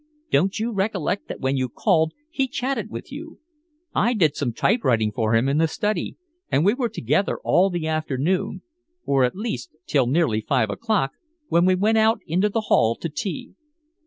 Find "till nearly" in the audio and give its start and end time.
9.85-10.41